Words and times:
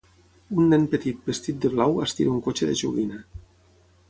Un 0.61 0.71
nen 0.71 0.87
petit 0.93 1.21
vestit 1.31 1.59
de 1.67 1.71
blau 1.75 2.01
estira 2.09 2.35
un 2.39 2.43
cotxe 2.49 2.71
de 2.71 2.79
joguina. 2.81 3.23